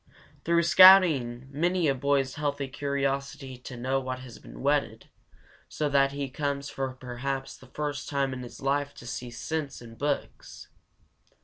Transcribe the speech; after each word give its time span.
Through 0.43 0.63
scouting 0.63 1.47
many 1.51 1.87
a 1.87 1.93
boy's 1.93 2.33
healthy 2.33 2.67
curiosity 2.67 3.55
to 3.59 3.77
know 3.77 4.09
has 4.09 4.39
been 4.39 4.61
whetted, 4.61 5.09
so 5.69 5.89
that 5.89 6.11
he 6.11 6.27
comes 6.27 6.71
for 6.71 6.93
perhaps 6.95 7.55
the 7.55 7.67
first 7.67 8.09
time 8.09 8.33
in 8.33 8.41
his 8.41 8.61
life 8.63 8.95
to 8.95 9.05
see 9.05 9.29
"sense" 9.29 9.79
in 9.79 9.93
books. 9.93 10.69